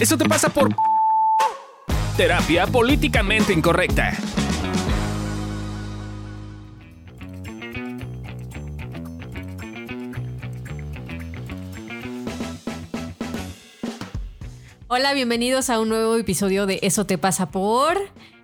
[0.00, 0.74] Eso te pasa por
[2.16, 4.16] terapia políticamente incorrecta.
[14.88, 17.98] Hola, bienvenidos a un nuevo episodio de Eso te pasa por.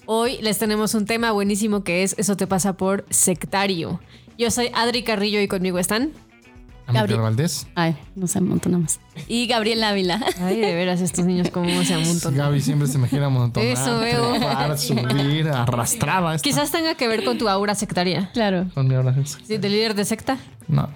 [0.05, 3.99] Hoy les tenemos un tema buenísimo que es Eso te pasa por sectario.
[4.37, 6.13] Yo soy Adri Carrillo y conmigo están.
[6.89, 7.67] Gabriel Valdés.
[7.75, 9.01] Ay, no se amontona más.
[9.27, 10.21] Y Gabriel Ávila.
[10.41, 12.39] Ay, de veras, estos niños cómo se amontonan.
[12.39, 13.69] Gaby siempre se me gira amontonar.
[13.69, 14.33] Eso veo.
[14.35, 16.35] trepar, subir, arrastrada.
[16.35, 16.45] esta.
[16.45, 18.31] Quizás tenga que ver con tu aura sectaria.
[18.33, 18.67] Claro.
[18.75, 20.39] Con mi aura es- Sí, ¿De líder de secta?
[20.69, 20.89] No.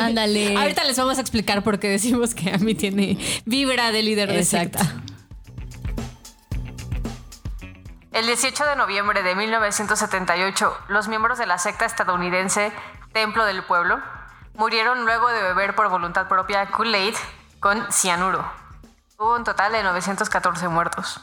[0.00, 0.56] Ándale.
[0.56, 4.32] Ahorita les vamos a explicar por qué decimos que a mí tiene vibra de líder
[4.32, 5.02] de secta.
[8.12, 12.72] El 18 de noviembre de 1978, los miembros de la secta estadounidense
[13.12, 13.98] Templo del Pueblo
[14.56, 17.16] murieron luego de beber por voluntad propia Kool-Aid
[17.60, 18.44] con cianuro.
[19.18, 21.20] Hubo un total de 914 muertos.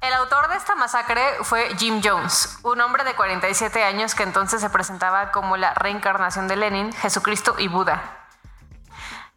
[0.00, 4.60] El autor de esta masacre fue Jim Jones, un hombre de 47 años que entonces
[4.60, 8.00] se presentaba como la reencarnación de Lenin, Jesucristo y Buda.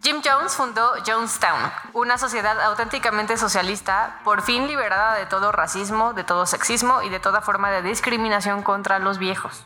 [0.03, 6.23] Jim Jones fundó Jonestown, una sociedad auténticamente socialista, por fin liberada de todo racismo, de
[6.23, 9.63] todo sexismo y de toda forma de discriminación contra los viejos.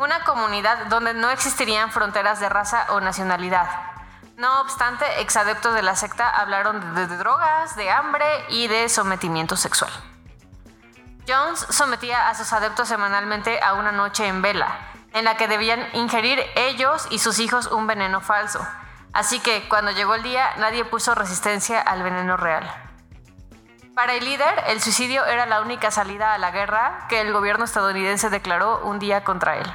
[0.00, 3.68] Una comunidad donde no existirían fronteras de raza o nacionalidad.
[4.38, 9.56] No obstante, exadeptos de la secta hablaron de, de drogas, de hambre y de sometimiento
[9.56, 9.92] sexual.
[11.28, 14.78] Jones sometía a sus adeptos semanalmente a una noche en vela,
[15.12, 18.66] en la que debían ingerir ellos y sus hijos un veneno falso.
[19.12, 22.66] Así que cuando llegó el día nadie puso resistencia al veneno real.
[23.94, 27.66] Para el líder, el suicidio era la única salida a la guerra que el gobierno
[27.66, 29.70] estadounidense declaró un día contra él.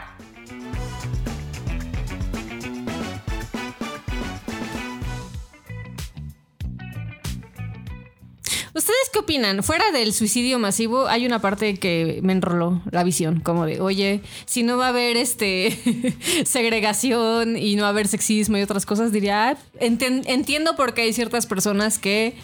[8.76, 9.64] ¿Ustedes qué opinan?
[9.64, 14.22] Fuera del suicidio masivo, hay una parte que me enroló la visión, como de, oye,
[14.46, 16.14] si no va a haber este
[16.46, 21.04] segregación y no va a haber sexismo y otras cosas, diría, "Ah, entiendo por qué
[21.04, 22.36] hay ciertas personas que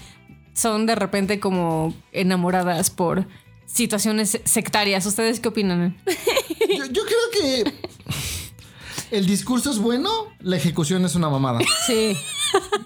[0.53, 3.27] son de repente como enamoradas por
[3.65, 5.05] situaciones sectarias.
[5.05, 5.97] ¿Ustedes qué opinan?
[6.77, 7.73] Yo, yo creo que
[9.11, 10.09] el discurso es bueno,
[10.39, 11.59] la ejecución es una mamada.
[11.85, 12.15] Sí.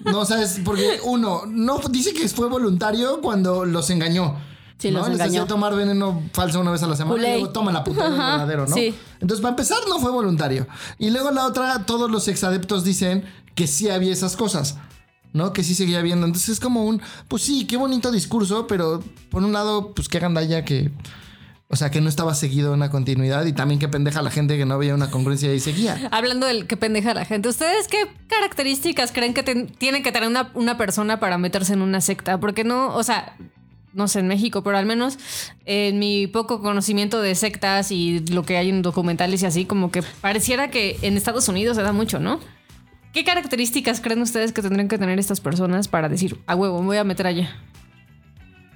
[0.04, 4.36] No, sabes, porque uno, no dice que fue voluntario cuando los engañó.
[4.78, 4.98] Sí, ¿no?
[4.98, 5.42] los Les engañó.
[5.42, 8.18] hacía tomar veneno falso una vez a la semana y luego toma la puta del
[8.18, 8.74] verdadero, ¿no?
[8.74, 8.94] sí.
[9.20, 10.66] Entonces, para empezar, no fue voluntario.
[10.98, 14.76] Y luego la otra, todos los exadeptos dicen que sí había esas cosas.
[15.32, 15.52] ¿No?
[15.52, 16.24] Que sí seguía habiendo.
[16.24, 20.18] Entonces es como un, pues sí, qué bonito discurso, pero por un lado, pues qué
[20.18, 20.90] gandalla que,
[21.68, 24.64] o sea, que no estaba seguido una continuidad y también qué pendeja la gente que
[24.66, 26.08] no veía una congruencia y seguía.
[26.12, 30.28] Hablando del que pendeja la gente, ¿ustedes qué características creen que ten- tiene que tener
[30.28, 32.38] una, una persona para meterse en una secta?
[32.38, 33.36] Porque no, o sea,
[33.94, 35.18] no sé en México, pero al menos
[35.64, 39.90] en mi poco conocimiento de sectas y lo que hay en documentales y así, como
[39.90, 42.38] que pareciera que en Estados Unidos se da mucho, ¿no?
[43.12, 46.86] ¿Qué características creen ustedes que tendrían que tener estas personas para decir, a huevo, me
[46.88, 47.56] voy a meter allá?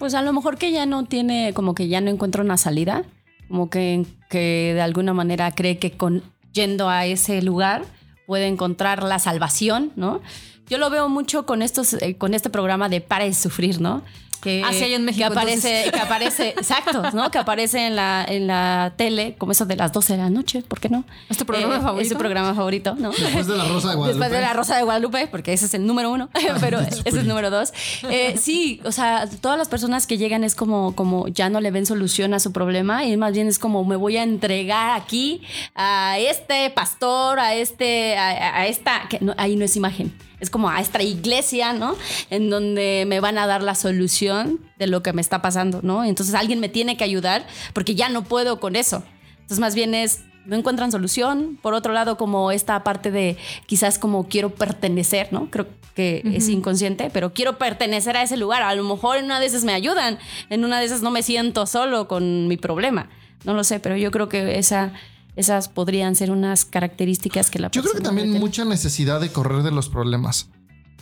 [0.00, 3.04] Pues a lo mejor que ya no tiene, como que ya no encuentra una salida,
[3.48, 6.22] como que, que de alguna manera cree que con
[6.54, 7.84] yendo a ese lugar
[8.26, 10.22] puede encontrar la salvación, ¿no?
[10.70, 14.02] Yo lo veo mucho con estos, eh, con este programa de Para de Sufrir, ¿no?
[14.40, 15.92] Que, Ah, sí, hay en México, Que aparece, entonces.
[15.92, 17.30] que aparece, exacto, ¿no?
[17.30, 20.62] Que aparece en la, en la tele, como eso de las 12 de la noche,
[20.62, 21.04] ¿por qué no?
[21.28, 22.00] ¿Es tu programa favorito?
[22.00, 23.10] Es su programa favorito, ¿no?
[23.10, 24.18] Después de la Rosa de Guadalupe.
[24.18, 27.14] Después de la Rosa de Guadalupe, porque ese es el número uno, pero ese es
[27.16, 27.74] el número dos.
[28.08, 31.70] Eh, sí, o sea, todas las personas que llegan es como, como ya no le
[31.70, 35.42] ven solución a su problema y más bien es como me voy a entregar aquí
[35.74, 40.14] a este pastor, a este, a, a esta, que no, ahí no es imagen.
[40.40, 41.96] Es como a esta iglesia, ¿no?
[42.30, 46.04] En donde me van a dar la solución de lo que me está pasando, ¿no?
[46.04, 49.02] Entonces alguien me tiene que ayudar porque ya no puedo con eso.
[49.40, 51.58] Entonces más bien es no encuentran solución.
[51.60, 53.36] Por otro lado, como esta parte de
[53.66, 55.50] quizás como quiero pertenecer, ¿no?
[55.50, 58.62] Creo que es inconsciente, pero quiero pertenecer a ese lugar.
[58.62, 61.22] A lo mejor en una de esas me ayudan, en una de esas no me
[61.22, 63.10] siento solo con mi problema.
[63.44, 64.92] No lo sé, pero yo creo que esa,
[65.40, 69.62] esas podrían ser unas características que la Yo creo que también mucha necesidad de correr
[69.62, 70.48] de los problemas.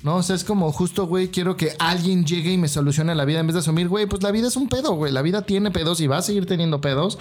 [0.04, 0.14] ¿No?
[0.14, 3.40] O sea, es como justo, güey, quiero que alguien llegue y me solucione la vida
[3.40, 5.12] en vez de asumir, güey, pues la vida es un pedo, güey.
[5.12, 7.18] La vida tiene pedos y va a seguir teniendo pedos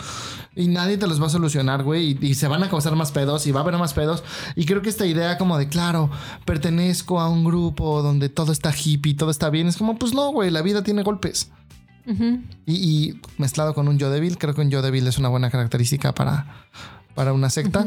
[0.55, 2.17] y nadie te los va a solucionar, güey.
[2.21, 4.23] Y, y se van a causar más pedos y va a haber más pedos.
[4.55, 6.11] Y creo que esta idea como de, claro,
[6.45, 10.31] pertenezco a un grupo donde todo está hippie, todo está bien, es como, pues no,
[10.31, 11.49] güey, la vida tiene golpes.
[12.05, 15.49] y, y mezclado con un yo débil, creo que un yo débil es una buena
[15.49, 16.67] característica para,
[17.17, 17.85] para una secta.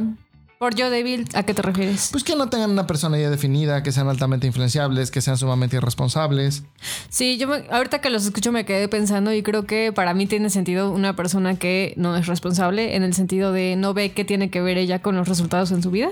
[0.58, 2.08] Por yo débil, ¿a qué te refieres?
[2.12, 6.64] Pues que no tengan una personalidad definida, que sean altamente influenciables, que sean sumamente irresponsables.
[7.08, 10.26] Sí, yo me- ahorita que los escucho me quedé pensando y creo que para mí
[10.26, 14.26] tiene sentido una persona que no es responsable en el sentido de no ve qué
[14.26, 16.10] tiene que ver ella con los resultados en su vida.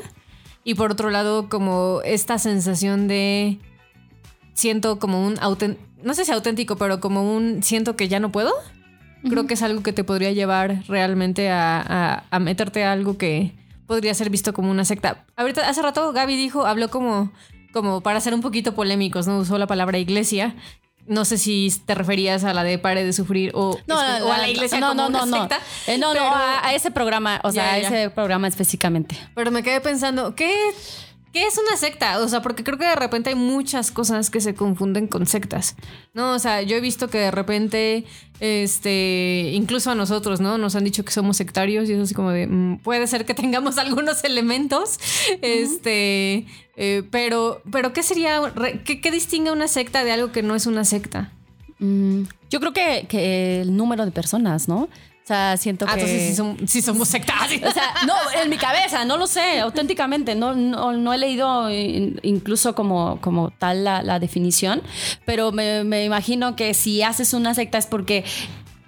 [0.64, 3.59] Y por otro lado, como esta sensación de
[4.55, 8.31] siento como un auténtico, no sé si auténtico, pero como un siento que ya no
[8.32, 8.53] puedo.
[9.29, 13.19] Creo que es algo que te podría llevar realmente a, a- a meterte a algo
[13.19, 13.53] que
[13.87, 15.25] podría ser visto como una secta.
[15.37, 17.32] Ahorita, hace rato Gaby dijo, habló como,
[17.73, 19.38] como para ser un poquito polémicos, ¿no?
[19.38, 20.55] Usó la palabra iglesia.
[21.06, 23.99] No sé si te referías a la de pare de sufrir o, o
[24.32, 25.41] a la iglesia no, como no, no, una no.
[25.49, 25.59] secta.
[25.87, 29.17] Eh, no, pero- no, a, a ese programa, o sea, Ya, a ese programa específicamente.
[29.35, 30.55] Pero me quedé pensando, ¿qué,
[31.33, 32.19] ¿qué es una secta?
[32.21, 35.77] O sea, porque creo que de repente hay muchas cosas que se confunden con sectas.
[36.15, 38.05] No, o sea, yo he visto que de repente,
[38.41, 40.59] este, incluso a nosotros, ¿no?
[40.59, 43.35] Nos han dicho que somos sectarios y eso así como de, mm, puede ser que
[43.35, 44.99] tengamos algunos elementos,
[45.43, 46.47] este,
[46.77, 48.41] eh, pero, pero ¿qué sería,
[48.85, 51.33] qué, qué distingue una secta de algo que no es una secta?
[51.79, 54.89] Mm, yo creo que, que el número de personas, ¿no?
[55.29, 56.01] O sea, siento Ah, que...
[56.01, 57.37] entonces sí, som- sí somos sectas.
[57.69, 61.69] O sea, no, en mi cabeza, no lo sé, auténticamente, no, no, no he leído
[61.71, 64.81] in- incluso como, como tal la, la definición,
[65.27, 68.25] pero me, me imagino que si haces una secta es porque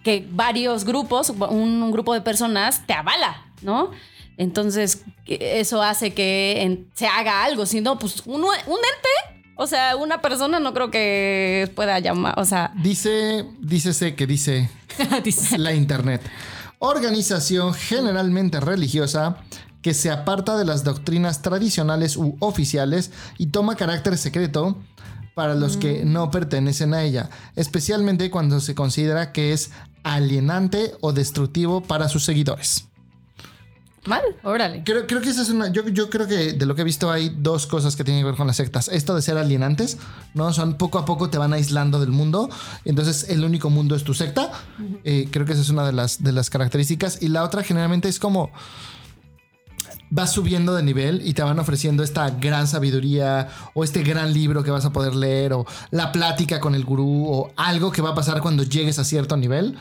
[0.03, 3.91] que varios grupos, un, un grupo de personas te avala, ¿no?
[4.39, 9.67] Entonces, eso hace que en- se haga algo, si no, pues un, un ente, o
[9.67, 14.71] sea, una persona no creo que pueda llamar, o sea, Dice, dícese que dice
[15.23, 15.59] Dice.
[15.59, 16.23] la internet.
[16.79, 19.37] Organización generalmente religiosa
[19.83, 24.79] que se aparta de las doctrinas tradicionales u oficiales y toma carácter secreto
[25.35, 29.73] para los que no pertenecen a ella, especialmente cuando se considera que es
[30.05, 32.90] alienante o destructivo para sus seguidores.
[34.07, 34.23] Mal.
[34.43, 34.83] Órale.
[34.85, 35.71] Creo, creo que esa es una.
[35.73, 38.27] Yo, yo creo que de lo que he visto hay dos cosas que tienen que
[38.27, 38.89] ver con las sectas.
[38.89, 39.99] Esto de ser alienantes,
[40.35, 40.53] ¿no?
[40.53, 42.49] Son poco a poco te van aislando del mundo.
[42.85, 44.51] Entonces el único mundo es tu secta.
[45.05, 47.23] Eh, creo que esa es una de las, de las características.
[47.23, 48.51] Y la otra generalmente es como.
[50.13, 54.65] Vas subiendo de nivel y te van ofreciendo esta gran sabiduría o este gran libro
[54.65, 58.11] que vas a poder leer o la plática con el gurú o algo que va
[58.11, 59.79] a pasar cuando llegues a cierto nivel.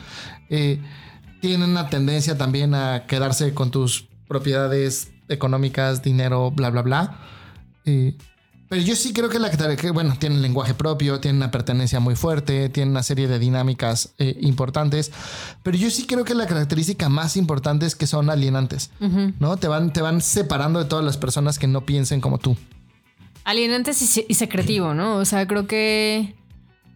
[0.48, 0.80] Eh,
[1.40, 7.18] tienen una tendencia también a quedarse con tus propiedades económicas, dinero, bla, bla, bla.
[7.84, 8.16] Eh,
[8.68, 12.14] pero yo sí creo que la que, bueno, tienen lenguaje propio, tienen una pertenencia muy
[12.14, 15.10] fuerte, tienen una serie de dinámicas eh, importantes.
[15.64, 18.92] Pero yo sí creo que la característica más importante es que son alienantes,
[19.40, 19.56] ¿no?
[19.56, 22.56] Te van, te van separando de todas las personas que no piensen como tú.
[23.42, 25.16] Alienantes y, y secretivo, ¿no?
[25.16, 26.36] O sea, creo que.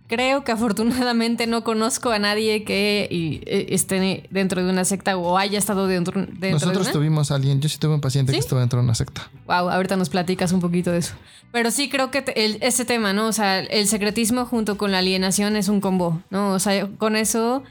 [0.07, 5.17] Creo que afortunadamente no conozco a nadie que y, eh, esté dentro de una secta
[5.17, 6.93] o haya estado dentro, dentro de Nosotros una.
[6.93, 8.37] tuvimos a alguien, yo sí tuve un paciente ¿Sí?
[8.37, 9.31] que estuvo dentro de una secta.
[9.47, 11.15] Wow, ahorita nos platicas un poquito de eso.
[11.53, 13.29] Pero sí creo que te- el- ese tema, ¿no?
[13.29, 16.51] O sea, el secretismo junto con la alienación es un combo, ¿no?
[16.53, 17.63] O sea, con eso,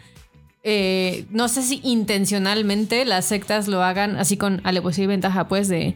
[0.63, 5.67] eh, no sé si intencionalmente las sectas lo hagan así con alevosía y ventaja, pues,
[5.67, 5.95] de,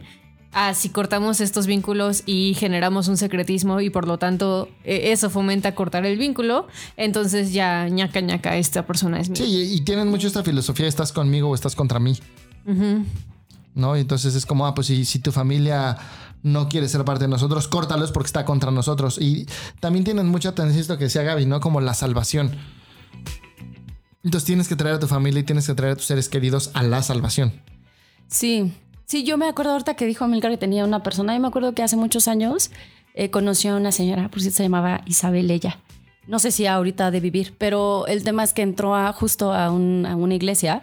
[0.52, 5.30] ah, si cortamos estos vínculos y generamos un secretismo y por lo tanto eh, eso
[5.30, 6.66] fomenta cortar el vínculo,
[6.96, 9.42] entonces ya ñaca ñaca, esta persona es mía.
[9.44, 12.18] Sí, y, tienen mucho esta filosofía, estás conmigo o estás contra mí.
[13.74, 13.96] ¿No?
[13.96, 15.96] Y entonces es como, ah, pues si, si tu familia
[16.42, 19.18] no quiere ser parte de nosotros, córtalos porque está contra nosotros.
[19.20, 19.46] Y
[19.80, 21.60] también tienen mucha tendencia esto que decía Gaby, ¿no?
[21.60, 22.56] Como la salvación.
[24.24, 26.70] Entonces tienes que traer a tu familia y tienes que traer a tus seres queridos
[26.74, 27.62] a la salvación.
[28.28, 28.72] Sí,
[29.08, 31.34] sí, yo me acuerdo ahorita que dijo Amilcar que tenía una persona.
[31.34, 32.70] Yo me acuerdo que hace muchos años
[33.14, 35.80] eh, conoció a una señora, por si se llamaba Isabel ella.
[36.28, 39.70] No sé si ahorita de vivir, pero el tema es que entró a, justo a,
[39.72, 40.82] un- a una iglesia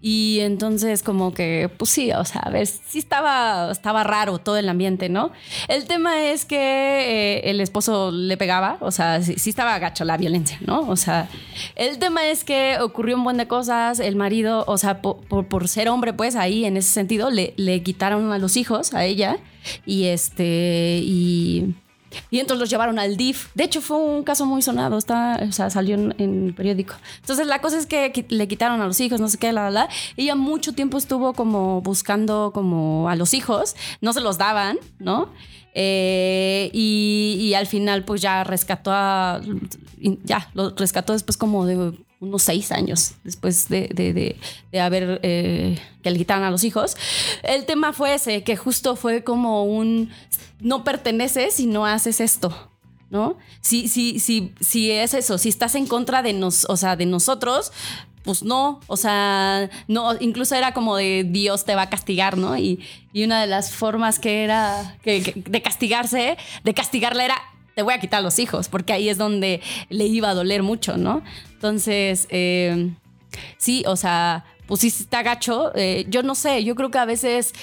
[0.00, 4.56] y entonces como que, pues sí, o sea, a ver, sí estaba, estaba raro todo
[4.56, 5.32] el ambiente, ¿no?
[5.66, 10.16] El tema es que eh, el esposo le pegaba, o sea, sí, estaba gacho la
[10.16, 10.88] violencia, ¿no?
[10.88, 11.28] O sea,
[11.74, 15.46] el tema es que ocurrió un buen de cosas, el marido, o sea, po- por,
[15.48, 19.04] por ser hombre, pues ahí en ese sentido, le, le quitaron a los hijos a
[19.04, 19.38] ella
[19.84, 21.74] y este, y...
[22.30, 23.48] Y entonces los llevaron al DIF.
[23.54, 24.98] De hecho, fue un caso muy sonado.
[24.98, 26.14] Está, o sea, salió en,
[26.46, 26.94] el periódico.
[27.20, 29.70] Entonces, la cosa es que le quitaron a los hijos, no sé qué, la, la,
[29.70, 29.88] la.
[30.16, 33.76] Ella mucho tiempo estuvo como buscando como a los hijos.
[34.00, 35.30] No se los daban, ¿no?
[35.74, 39.40] Eh, y, y al final, pues ya rescató a.
[40.24, 44.36] Ya, lo rescató después como de unos seis años después de, de- de-
[44.72, 46.96] de haber eh, que le quitaran a los hijos.
[47.42, 50.10] El tema fue ese, que justo fue como un
[50.60, 52.70] no perteneces si no haces esto.
[53.10, 53.38] ¿No?
[53.62, 57.06] Si, si, si, si es eso, si estás en contra de nos, o sea, de
[57.06, 57.72] nosotros,
[58.22, 62.58] pues no, o sea, no, incluso era como de Dios te va a castigar, ¿no?
[62.58, 62.84] Y,
[63.14, 67.36] y una de las formas que era que- que- de castigarse, de castigarla era
[67.78, 70.96] te voy a quitar los hijos, porque ahí es donde le iba a doler mucho,
[70.96, 71.22] ¿no?
[71.52, 72.90] Entonces, eh,
[73.56, 75.70] sí, o sea, pues sí está gacho.
[75.76, 77.54] Eh, yo no sé, yo creo que a veces,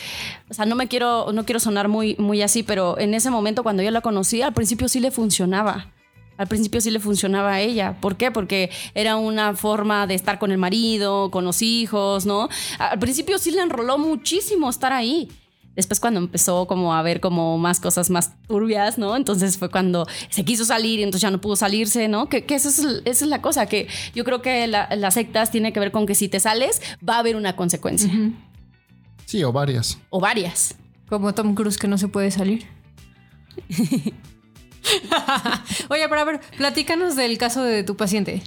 [0.49, 3.61] o sea, no me quiero, no quiero sonar muy, muy así, pero en ese momento
[3.61, 5.91] cuando yo la conocí, al principio sí le funcionaba.
[6.37, 7.97] Al principio sí le funcionaba a ella.
[7.99, 8.31] ¿Por qué?
[8.31, 12.47] Porque era una forma de estar con el marido, con los hijos, ¿no?
[12.79, 15.27] Al principio sí le enroló muchísimo estar ahí.
[15.75, 19.15] Después cuando empezó como a ver como más cosas más turbias, ¿no?
[19.15, 22.29] Entonces fue cuando se quiso salir y entonces ya no pudo salirse, ¿no?
[22.29, 25.51] Que, que esa, es, esa es la cosa, que yo creo que la- las sectas
[25.51, 28.11] tiene que ver con que si te sales va a haber una consecuencia.
[29.25, 29.97] Sí, o varias.
[30.09, 30.75] O varias.
[31.09, 32.65] Como Tom Cruise que no se puede salir.
[35.89, 38.41] Oye, pero a ver, platícanos del caso de tu paciente.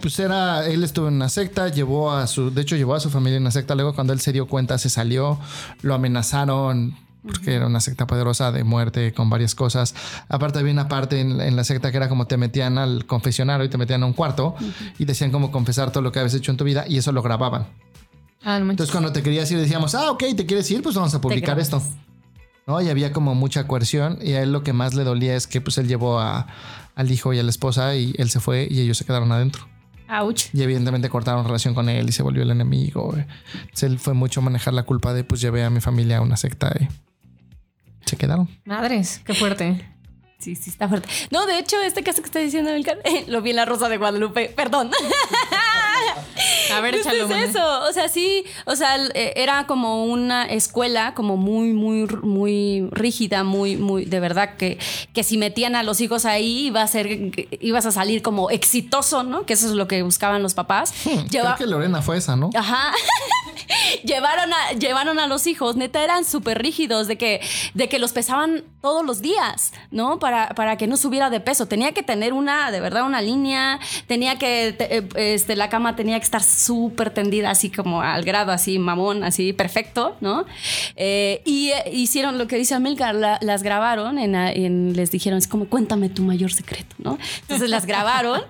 [0.00, 3.10] Pues era, él estuvo en una secta, llevó a su, de hecho llevó a su
[3.10, 5.38] familia en una secta, luego cuando él se dio cuenta se salió,
[5.82, 6.96] lo amenazaron
[7.26, 9.94] porque era una secta poderosa de muerte con varias cosas.
[10.28, 13.64] Aparte había una parte en, en la secta que era como te metían al confesionario
[13.64, 14.54] y te metían a un cuarto
[14.98, 17.22] y decían cómo confesar todo lo que habías hecho en tu vida y eso lo
[17.22, 17.68] grababan.
[18.42, 18.70] Ah, no.
[18.70, 21.58] Entonces cuando te querías ir decíamos, ah, ok, te quieres ir, pues vamos a publicar
[21.60, 21.80] esto.
[22.66, 22.80] ¿No?
[22.80, 25.60] Y había como mucha coerción y a él lo que más le dolía es que
[25.60, 26.46] pues él llevó a,
[26.94, 29.71] al hijo y a la esposa y él se fue y ellos se quedaron adentro.
[30.20, 30.46] Ouch.
[30.52, 33.14] Y evidentemente cortaron relación con él y se volvió el enemigo.
[33.16, 36.20] Entonces él fue mucho a manejar la culpa de pues llevé a mi familia a
[36.20, 36.88] una secta y
[38.04, 38.48] se quedaron.
[38.64, 39.88] Madres, qué fuerte.
[40.38, 41.08] Sí, sí, está fuerte.
[41.30, 43.96] No, de hecho, este caso que está diciendo Emilcar, lo vi en La Rosa de
[43.96, 44.52] Guadalupe.
[44.54, 44.90] Perdón.
[46.74, 47.80] A ver, échalo, es eso.
[47.88, 53.44] O sea, sí, o sea, eh, era como una escuela como muy, muy, muy rígida,
[53.44, 54.78] muy, muy, de verdad que,
[55.12, 57.30] que si metían a los hijos ahí iba a ser,
[57.60, 59.44] ibas a salir como exitoso, ¿no?
[59.46, 60.92] Que eso es lo que buscaban los papás.
[61.30, 62.50] Lleva- Creo que Lorena fue esa, ¿no?
[62.54, 62.92] Ajá.
[64.04, 67.40] llevaron, a, llevaron a los hijos, neta, eran súper rígidos de que,
[67.74, 70.18] de que los pesaban todos los días, ¿no?
[70.18, 71.66] Para, para que no subiera de peso.
[71.66, 73.78] Tenía que tener una, de verdad, una línea.
[74.06, 78.24] Tenía que, te- eh, este, la cama tenía que estar súper tendida, así como al
[78.24, 80.44] grado, así mamón, así perfecto, ¿no?
[80.96, 85.38] Eh, y eh, hicieron lo que dice Amilcar, la- las grabaron, en, en- les dijeron,
[85.38, 87.18] es como, cuéntame tu mayor secreto, ¿no?
[87.42, 88.40] Entonces las grabaron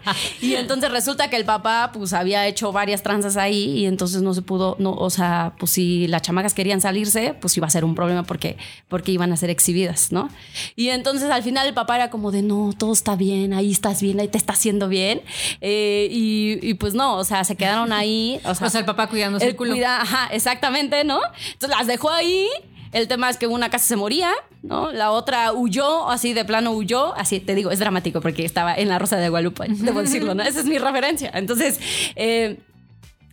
[0.41, 4.35] y entonces resulta que el papá, pues, había hecho varias tranzas ahí y entonces no
[4.35, 7.85] se pudo, no, o sea, pues si las chamacas querían salirse, pues iba a ser
[7.85, 8.57] un problema porque,
[8.89, 10.29] porque iban a ser exhibidas, ¿no?
[10.77, 14.03] Y entonces al final el papá era como de, no, todo está bien, ahí estás
[14.03, 15.21] bien, ahí te está haciendo bien.
[15.61, 18.41] Eh, y, y, pues no, o sea, se quedaron ahí.
[18.45, 19.73] O sea, O sea, el papá cuidándose el culo.
[19.73, 21.21] cuida- ajá, exactamente, ¿no?
[21.53, 22.47] Entonces las dejó ahí.
[22.93, 24.31] El tema es que una casi se moría,
[24.63, 24.93] ¿no?
[24.93, 27.15] La otra huyó, así de plano huyó.
[27.17, 30.43] Así te digo, es dramático porque estaba en la Rosa de Guadalupe, debo decirlo, ¿no?
[30.43, 31.31] Esa es mi referencia.
[31.35, 31.81] Entonces,
[32.17, 32.59] eh,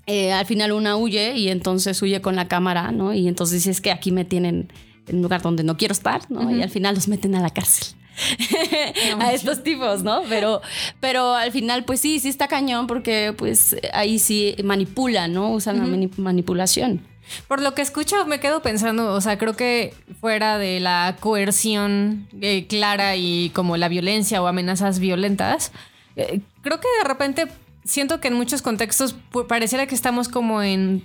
[0.07, 3.13] eh, al final una huye y entonces huye con la cámara, ¿no?
[3.13, 4.71] Y entonces dice, es que aquí me tienen
[5.07, 6.49] en un lugar donde no quiero estar, ¿no?
[6.55, 7.95] Y al final los meten a la cárcel.
[9.19, 10.21] a estos tipos, ¿no?
[10.29, 10.61] Pero,
[10.99, 15.51] pero al final, pues sí, sí está cañón porque pues ahí sí manipulan, ¿no?
[15.51, 17.01] Usan la mani- manipulación.
[17.47, 22.27] Por lo que escucho, me quedo pensando, o sea, creo que fuera de la coerción
[22.41, 25.71] eh, clara y como la violencia o amenazas violentas,
[26.15, 27.47] eh, creo que de repente
[27.83, 29.15] siento que en muchos contextos
[29.47, 31.03] pareciera que estamos como en,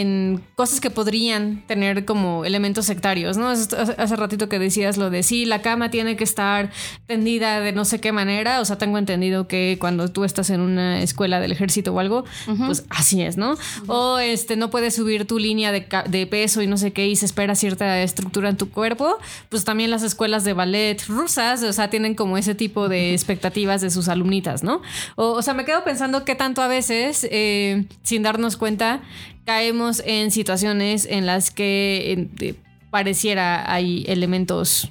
[0.00, 3.48] en cosas que podrían tener como elementos sectarios, ¿no?
[3.48, 6.70] Hace, ratito que decías lo de sí, la cama tiene que estar
[7.06, 10.60] tendida de no sé qué manera, o sea, tengo entendido que cuando tú estás en
[10.60, 12.24] una escuela del ejército o algo,
[12.66, 13.54] pues así es, ¿no?
[13.86, 17.16] O este, no puedes subir tu línea de, de peso y no sé qué y
[17.16, 21.72] se espera cierta estructura en tu cuerpo, pues también las escuelas de ballet rusas, o
[21.72, 24.82] sea, tienen como ese tipo de expectativas de sus alumnitas, ¿no?
[25.14, 29.02] O, o sea, me quedo pensando que tanto a veces, eh, sin darnos cuenta,
[29.44, 32.54] caemos en situaciones en las que de-
[32.90, 34.88] pareciera hay elementos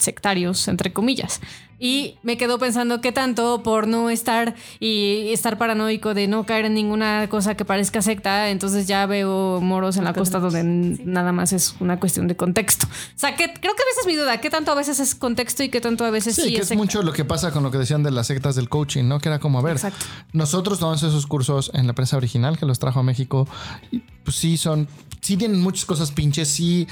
[0.00, 1.40] sectarios, entre comillas.
[1.82, 6.66] Y me quedo pensando qué tanto por no estar y estar paranoico de no caer
[6.66, 11.32] en ninguna cosa que parezca secta, entonces ya veo moros en la costa donde nada
[11.32, 12.86] más es una cuestión de contexto.
[12.86, 15.62] O sea, que creo que a veces mi duda, qué tanto a veces es contexto
[15.62, 16.82] y qué tanto a veces Sí, sí, que es secta?
[16.82, 19.18] mucho lo que pasa con lo que decían de las sectas del coaching, ¿no?
[19.18, 20.04] Que era como, a ver, Exacto.
[20.34, 23.48] nosotros tomamos esos cursos en la prensa original que los trajo a México.
[23.90, 24.86] Y pues sí, son,
[25.22, 26.86] sí tienen muchas cosas pinches, sí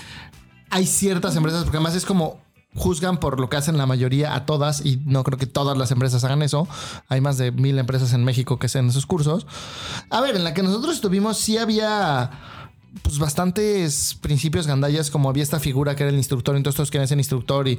[0.71, 2.41] hay ciertas empresas, porque además es como
[2.79, 5.91] juzgan por lo que hacen la mayoría a todas y no creo que todas las
[5.91, 6.69] empresas hagan eso.
[7.09, 9.47] Hay más de mil empresas en México que hacen esos cursos.
[10.11, 12.31] A ver, en la que nosotros estuvimos sí había
[13.03, 17.09] pues bastantes principios gandallas como había esta figura que era el instructor, entonces todos querían
[17.09, 17.79] ser instructor y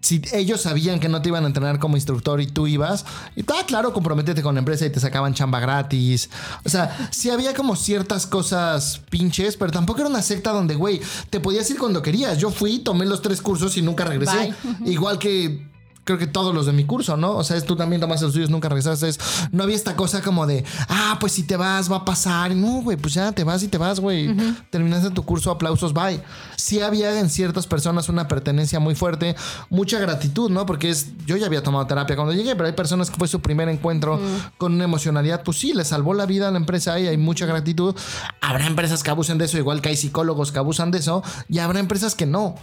[0.00, 3.04] si ellos sabían que no te iban a entrenar como instructor y tú ibas,
[3.36, 6.30] y estaba claro, comprométete con la empresa y te sacaban chamba gratis.
[6.64, 11.00] O sea, sí había como ciertas cosas pinches, pero tampoco era una secta donde, güey,
[11.30, 12.38] te podías ir cuando querías.
[12.38, 14.54] Yo fui, tomé los tres cursos y nunca regresé.
[14.84, 15.66] Igual que
[16.08, 17.32] creo que todos los de mi curso, ¿no?
[17.36, 19.08] O sea, es, tú también tomaste los tuyos, nunca regresaste.
[19.10, 19.20] Es-
[19.52, 22.54] no había esta cosa como de, ah, pues si te vas, va a pasar.
[22.56, 24.34] No, güey, pues ya te vas y te vas, güey.
[24.70, 26.22] Terminaste tu curso, aplausos, bye.
[26.56, 29.36] Sí había en ciertas personas una pertenencia muy fuerte,
[29.68, 30.64] mucha gratitud, ¿no?
[30.64, 33.40] Porque es, yo ya había tomado terapia cuando llegué, pero hay personas que fue su
[33.40, 34.18] primer encuentro
[34.56, 37.44] con una emocionalidad, pues sí, le salvó la vida a la empresa y hay mucha
[37.44, 37.94] gratitud.
[38.40, 41.58] Habrá empresas que abusen de eso, igual que hay psicólogos que abusan de eso, y
[41.58, 42.54] habrá empresas que no.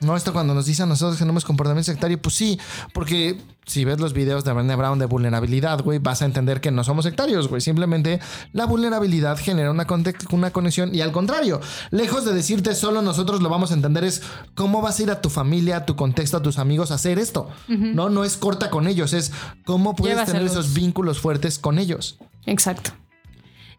[0.00, 2.58] No, esto cuando nos dicen a nosotros que tenemos comportamiento sectario, pues sí,
[2.92, 6.70] porque si ves los videos de Brené Brown de vulnerabilidad, güey, vas a entender que
[6.70, 7.60] no somos sectarios, güey.
[7.60, 8.20] Simplemente
[8.52, 9.86] la vulnerabilidad genera una,
[10.30, 11.60] una conexión y al contrario,
[11.90, 14.22] lejos de decirte solo nosotros lo vamos a entender, es
[14.54, 17.18] cómo vas a ir a tu familia, a tu contexto, a tus amigos a hacer
[17.18, 17.48] esto.
[17.68, 19.32] No, no es corta con ellos, es
[19.64, 22.18] cómo puedes tener esos vínculos fuertes con ellos.
[22.46, 22.90] Exacto.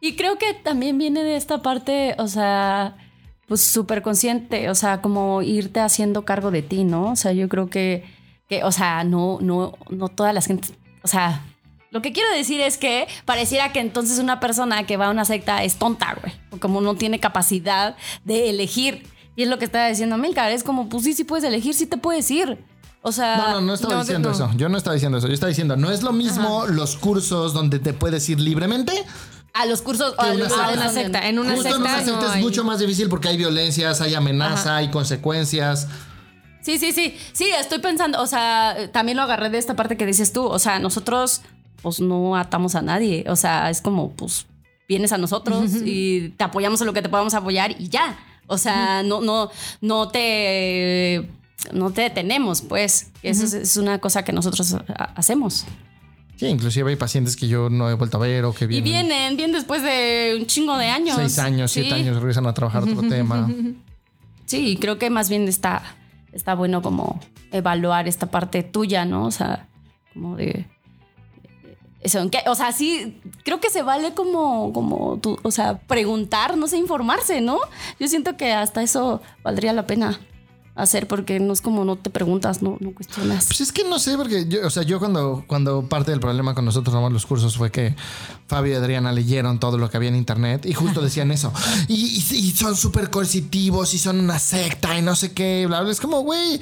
[0.01, 2.95] Y creo que también viene de esta parte, o sea,
[3.47, 7.11] pues súper consciente, o sea, como irte haciendo cargo de ti, ¿no?
[7.11, 8.03] O sea, yo creo que,
[8.49, 10.69] que o sea, no, no, no todas las gente,
[11.03, 11.41] o sea,
[11.91, 15.23] lo que quiero decir es que pareciera que entonces una persona que va a una
[15.23, 19.07] secta es tonta, güey, o como no tiene capacidad de elegir.
[19.37, 21.85] Y es lo que estaba diciendo Milcar, es como, pues sí, sí puedes elegir, sí
[21.85, 22.57] te puedes ir.
[23.01, 24.35] O sea, No, no, no estaba no, diciendo no.
[24.35, 24.49] eso.
[24.57, 25.27] Yo no estaba diciendo eso.
[25.27, 28.91] Yo estaba diciendo, no es lo mismo los cursos donde te puedes ir libremente
[29.55, 30.65] a los cursos, a una secta.
[30.65, 31.27] a una secta.
[31.27, 33.37] En una Justo en una secta secta no es hay- mucho más difícil porque hay
[33.37, 35.87] violencias, hay amenaza, hay consecuencias.
[36.61, 37.15] Sí, sí, sí.
[37.33, 40.43] Sí, estoy pensando, o sea, también lo agarré de esta parte que dices tú.
[40.45, 41.41] O sea, nosotros,
[41.81, 43.23] pues no atamos a nadie.
[43.29, 44.45] O sea, es como, pues,
[44.87, 48.17] vienes a nosotros y te apoyamos en lo que te podamos apoyar y ya.
[48.47, 49.49] O sea, no, no,
[49.81, 51.29] no te.
[51.71, 53.07] No te detenemos, pues.
[53.23, 55.65] Eso es, es una cosa que nosotros ha- hacemos.
[56.37, 59.07] Sí, inclusive hay pacientes que yo no he vuelto a ver o que Y vienen
[59.07, 61.15] vienen, vienen después de un chingo de años.
[61.15, 63.49] seis años, siete años, regresan a trabajar otro tema.
[64.45, 65.81] Sí, y creo que más bien está,
[66.33, 67.19] está bueno como
[67.51, 69.25] evaluar esta parte tuya, ¿no?
[69.25, 69.67] O sea,
[70.13, 70.65] como de...
[72.01, 72.39] Eso, ¿en qué?
[72.47, 76.77] O sea, sí, creo que se vale como, como tú, o sea, preguntar, no sé,
[76.77, 77.59] informarse, ¿no?
[77.99, 80.19] Yo siento que hasta eso valdría la pena
[80.75, 83.45] hacer porque no es como no te preguntas, no, no cuestionas.
[83.47, 86.53] Pues es que no sé, porque yo, o sea, yo cuando, cuando parte del problema
[86.53, 87.95] con nosotros tomamos los cursos fue que
[88.47, 91.51] Fabio y Adriana leyeron todo lo que había en internet y justo decían eso.
[91.87, 95.81] Y, y- y son súper coercitivos y son una secta y no sé qué, bla,
[95.81, 95.91] bla.
[95.91, 96.59] Es como, güey,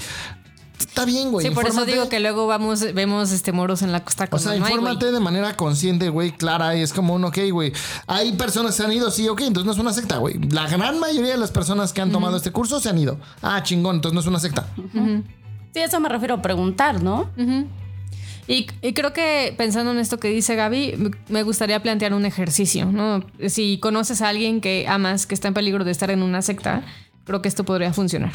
[0.79, 1.45] está bien, güey.
[1.47, 1.91] Sí, por eso infórmate.
[1.93, 4.59] digo que luego vamos, vemos este moros en la costa O con sea, no hay,
[4.59, 4.71] güey.
[4.73, 6.75] infórmate de manera consciente, güey, clara.
[6.75, 7.73] Y es como un, ok, güey.
[8.07, 10.39] Hay personas que se han ido, sí, ok, entonces no es una secta, güey.
[10.49, 13.19] La gran mayoría de las personas que han tomado este curso se han ido.
[13.41, 14.67] Ah, chingón, entonces no es una secta.
[15.73, 17.29] Sí, a eso me refiero a preguntar, ¿no?
[18.47, 22.87] Y, y creo que pensando en esto que dice Gaby, me gustaría plantear un ejercicio,
[22.91, 23.25] ¿no?
[23.47, 26.83] Si conoces a alguien que amas, que está en peligro de estar en una secta,
[27.23, 28.33] creo que esto podría funcionar.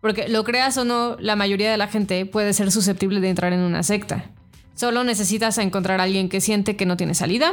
[0.00, 3.52] Porque lo creas o no, la mayoría de la gente puede ser susceptible de entrar
[3.52, 4.30] en una secta.
[4.74, 7.52] Solo necesitas encontrar a alguien que siente que no tiene salida,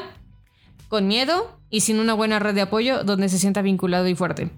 [0.90, 4.50] con miedo y sin una buena red de apoyo donde se sienta vinculado y fuerte.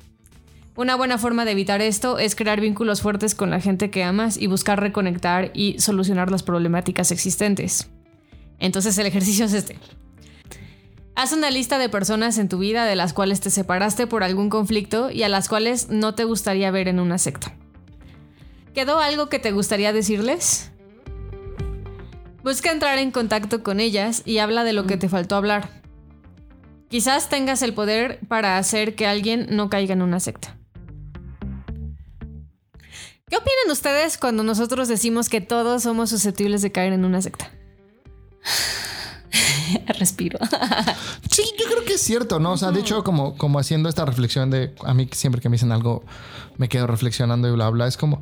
[0.76, 4.38] Una buena forma de evitar esto es crear vínculos fuertes con la gente que amas
[4.38, 7.90] y buscar reconectar y solucionar las problemáticas existentes.
[8.60, 9.80] Entonces el ejercicio es este.
[11.16, 14.52] Haz una lista de personas en tu vida de las cuales te separaste por algún
[14.52, 17.57] conflicto y a las cuales no te gustaría ver en una secta.
[18.78, 20.70] ¿Quedó algo que te gustaría decirles?
[22.44, 25.82] Busca entrar en contacto con ellas y habla de lo que te faltó hablar.
[26.88, 30.60] Quizás tengas el poder para hacer que alguien no caiga en una secta.
[33.28, 37.50] ¿Qué opinan ustedes cuando nosotros decimos que todos somos susceptibles de caer en una secta?
[40.00, 40.38] Respiro.
[41.32, 42.54] Sí, yo creo que es cierto, ¿no?
[42.54, 45.56] O sea, de hecho, como, como haciendo esta reflexión de a mí siempre que me
[45.56, 46.04] dicen algo,
[46.58, 47.86] me quedo reflexionando y bla, bla.
[47.86, 48.20] Es como.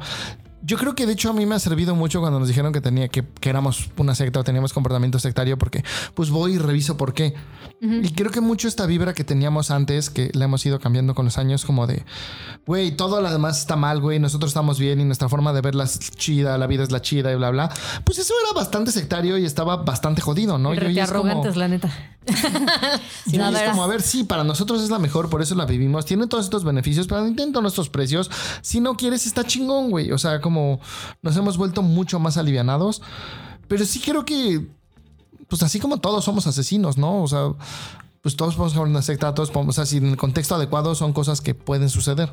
[0.65, 2.82] Yo creo que de hecho a mí me ha servido mucho cuando nos dijeron que
[2.82, 5.84] tenía que, que éramos una secta o teníamos comportamiento sectario porque
[6.15, 7.36] pues voy y reviso por qué.
[7.82, 11.25] Y creo que mucho esta vibra que teníamos antes, que la hemos ido cambiando con
[11.25, 12.04] los años, como de,
[12.65, 15.84] güey, todo lo demás está mal, güey, nosotros estamos bien y nuestra forma de verla
[15.84, 17.69] es chida, la vida es la chida y bla, bla.
[18.04, 20.69] Pues eso era bastante sectario y estaba bastante jodido, ¿no?
[20.73, 21.91] Y hoy Rete es como- arrogantes, la neta.
[23.28, 25.65] Sí, No, es como, a ver, sí, para nosotros es la mejor, por eso la
[25.65, 26.06] vivimos.
[26.06, 28.30] Tiene todos estos beneficios, pero intento nuestros precios.
[28.62, 30.12] Si no quieres, está chingón, güey.
[30.12, 30.54] O sea, como
[31.21, 33.01] nos hemos vuelto mucho más alivianados.
[33.67, 34.67] Pero sí creo que,
[35.47, 37.23] pues así como todos somos asesinos, ¿no?
[37.23, 37.53] O sea,
[38.21, 40.95] pues todos podemos ser una secta, todos podemos, o sea, si en el contexto adecuado
[40.95, 42.31] son cosas que pueden suceder.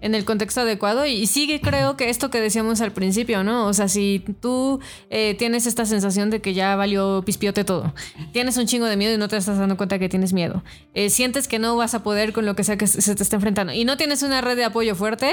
[0.00, 3.66] en el contexto adecuado y sigue creo que esto que decíamos al principio, ¿no?
[3.66, 7.94] O sea, si tú eh, tienes esta sensación de que ya valió pispiote todo,
[8.34, 10.62] tienes un chingo de miedo y no te estás dando cuenta que tienes miedo,
[10.92, 13.36] eh, sientes que no vas a poder con lo que sea que se te esté
[13.36, 15.32] enfrentando y no tienes una red de apoyo fuerte,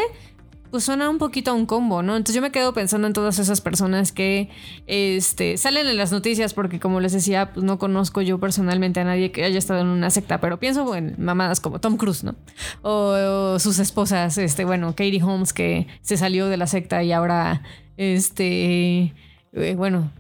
[0.71, 2.15] pues suena un poquito a un combo, ¿no?
[2.15, 4.49] Entonces yo me quedo pensando en todas esas personas que
[4.87, 9.03] este, salen en las noticias porque como les decía, pues no conozco yo personalmente a
[9.03, 12.35] nadie que haya estado en una secta, pero pienso en mamadas como Tom Cruise, ¿no?
[12.81, 17.63] O, sus esposas, este, bueno, Katie Holmes que se salió de la secta y ahora,
[17.97, 19.13] este,
[19.51, 20.11] eh, bueno,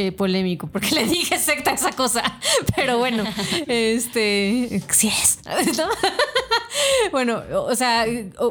[0.00, 2.22] eh, polémico, porque le dije secta esa cosa.
[2.76, 3.24] Pero bueno,
[3.66, 4.80] este.
[4.90, 5.40] Sí es.
[7.10, 8.06] bueno, o sea,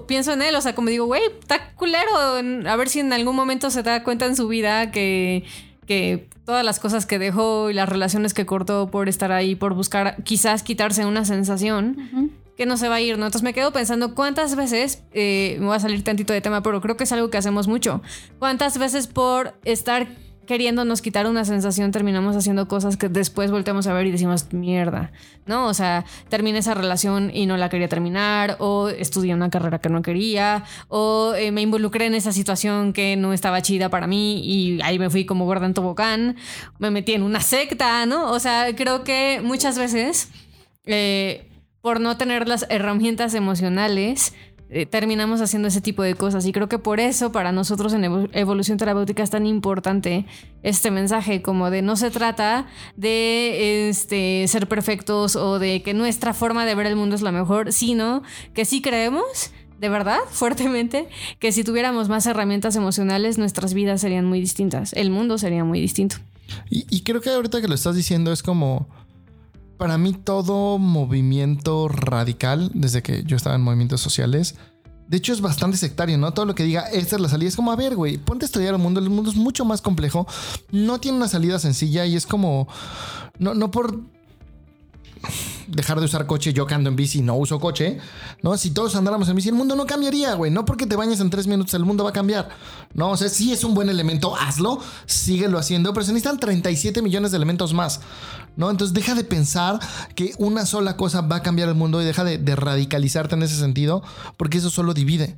[0.08, 2.12] pienso en él, o sea, como digo, güey, está culero.
[2.18, 5.46] A ver si en algún momento se da cuenta en su vida que,
[5.86, 9.74] que todas las cosas que dejó y las relaciones que cortó por estar ahí, por
[9.74, 12.34] buscar quizás quitarse una sensación.
[12.58, 13.28] Que no se va a ir, ¿no?
[13.28, 16.82] Entonces me quedo pensando cuántas veces, eh, me voy a salir tantito de tema, pero
[16.82, 18.02] creo que es algo que hacemos mucho.
[18.40, 20.08] ¿Cuántas veces por estar
[20.48, 25.12] queriéndonos quitar una sensación, terminamos haciendo cosas que después volteamos a ver y decimos, mierda,
[25.46, 25.68] ¿no?
[25.68, 29.90] O sea, terminé esa relación y no la quería terminar, o estudié una carrera que
[29.90, 34.42] no quería, o eh, me involucré en esa situación que no estaba chida para mí
[34.44, 36.38] y ahí me fui como gorda en tobogán,
[36.80, 38.32] me metí en una secta, ¿no?
[38.32, 40.30] O sea, creo que muchas veces,
[40.86, 41.48] eh,
[41.82, 44.34] por no tener las herramientas emocionales,
[44.70, 46.46] eh, terminamos haciendo ese tipo de cosas.
[46.46, 50.26] Y creo que por eso para nosotros en evolución terapéutica es tan importante
[50.64, 56.34] este mensaje, como de no se trata de este, ser perfectos o de que nuestra
[56.34, 61.08] forma de ver el mundo es la mejor, sino que sí creemos de verdad, fuertemente,
[61.40, 65.80] que si tuviéramos más herramientas emocionales, nuestras vidas serían muy distintas, el mundo sería muy
[65.80, 66.18] distinto.
[66.70, 68.88] Y, y, creo que ahorita que lo estás diciendo es como,
[69.78, 74.56] para mí todo movimiento radical, desde que yo estaba en movimientos sociales,
[75.08, 76.34] de hecho es bastante sectario, ¿no?
[76.34, 78.48] Todo lo que diga, esta es la salida, es como, a ver, güey, ponte a
[78.48, 80.28] estudiar el mundo, el mundo es mucho más complejo,
[80.72, 82.68] no tiene una salida sencilla y es como,
[83.40, 84.02] no, no por
[85.68, 87.98] dejar de usar coche, yo que ando en bici no uso coche,
[88.42, 88.58] ¿no?
[88.58, 90.52] Si todos andáramos en bici, el mundo no cambiaría, güey.
[90.52, 92.50] No porque te bañes en tres minutos, el mundo va a cambiar.
[92.94, 97.02] No, o sea, si es un buen elemento, hazlo, síguelo haciendo, pero se necesitan 37
[97.02, 98.02] millones de elementos más,
[98.56, 98.70] ¿no?
[98.70, 99.80] Entonces deja de pensar
[100.16, 103.56] que una sola cosa va a cambiar el mundo y deja de, radicalizarte en ese
[103.56, 104.04] sentido,
[104.38, 105.38] porque eso solo divide.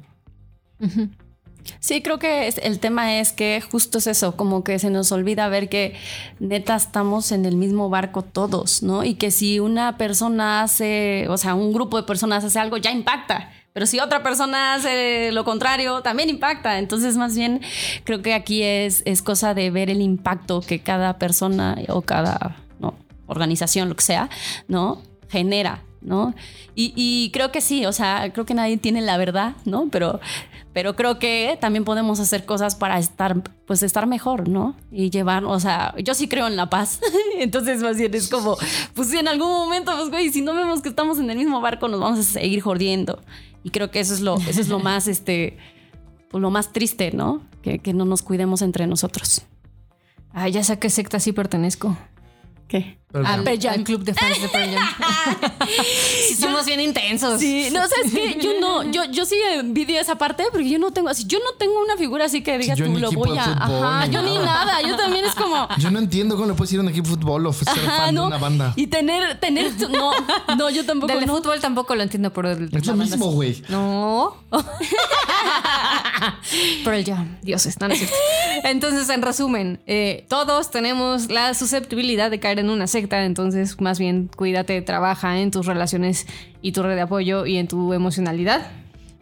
[1.80, 5.48] Sí, creo que el tema es que justo es eso, como que se nos olvida
[5.50, 5.96] ver que
[6.40, 9.04] neta estamos en el mismo barco todos, ¿no?
[9.04, 12.92] Y que si una persona hace, o sea, un grupo de personas hace algo, ya
[12.92, 13.52] impacta.
[13.74, 16.80] Pero si otra persona hace lo contrario, también impacta.
[16.80, 17.62] Entonces, más bien,
[18.04, 22.58] creo que aquí es, es cosa de ver el impacto que cada persona o cada
[23.30, 24.30] organización, lo que sea,
[24.68, 25.02] ¿no?
[25.30, 26.34] Genera, ¿no?
[26.76, 29.88] Y, y, creo que sí, o sea, creo que nadie tiene la verdad, ¿no?
[29.92, 30.20] Pero
[30.74, 34.76] pero creo que también podemos hacer cosas para estar, pues estar mejor, ¿no?
[34.92, 37.00] Y llevar, o sea, yo sí creo en la paz.
[37.38, 38.58] Entonces, más bien es como,
[38.94, 41.60] pues si en algún momento, pues güey, si no vemos que estamos en el mismo
[41.62, 43.22] barco, nos vamos a seguir jodiendo.
[43.64, 45.58] Y creo que eso es lo, eso es lo más, este,
[46.30, 47.42] pues lo más triste, ¿no?
[47.62, 49.42] Que, que no nos cuidemos entre nosotros.
[50.32, 51.98] Ay, ya sé a qué secta sí pertenezco.
[52.70, 53.00] ¿Qué?
[53.12, 53.44] Al,
[53.84, 54.70] club de fans de Pearl
[56.40, 57.40] somos bien intensos.
[57.40, 60.92] Sí, no, sabes que yo no, yo, yo sí envidio esa parte porque yo no
[60.92, 63.54] tengo así, yo no tengo una figura así que diga tú lo voy a.
[63.54, 65.68] ajá, yo ni nada, yo también es como.
[65.80, 68.14] Yo no entiendo cómo le puedes ir a un equipo de fútbol o ser fan
[68.14, 68.74] de una banda.
[68.76, 70.12] Y tener, tener, no,
[70.56, 71.12] no, yo tampoco.
[71.12, 72.70] Del fútbol tampoco lo entiendo por el.
[72.72, 73.64] Es lo mismo, güey.
[73.70, 74.36] No.
[76.84, 77.96] Pearl Jam, dioses, no, no
[78.64, 84.00] Entonces, en resumen, eh, todos tenemos la susceptibilidad de caer en una serie entonces más
[84.00, 86.28] bien cuídate, trabaja en tus relaciones
[86.62, 88.68] y tu red de apoyo y en tu emocionalidad.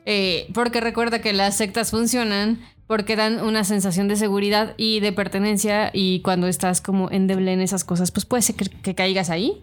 [0.06, 5.12] Eh, porque recuerda que las sectas funcionan porque dan una sensación de seguridad y de
[5.12, 9.62] pertenencia y cuando estás como endeble en esas cosas, pues puede ser que, caigas ahí.